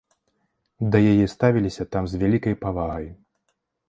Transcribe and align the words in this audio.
Да 0.95 1.01
яе 1.11 1.27
ставіліся 1.33 1.85
там 1.97 2.03
з 2.13 2.21
вялікай 2.23 2.57
павагай. 2.65 3.07